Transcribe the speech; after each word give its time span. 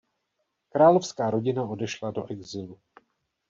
Královská 0.69 1.29
rodina 1.29 1.63
odešla 1.63 2.11
do 2.11 2.31
exilu. 2.31 2.81